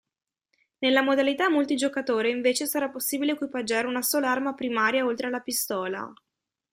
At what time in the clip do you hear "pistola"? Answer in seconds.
5.41-6.11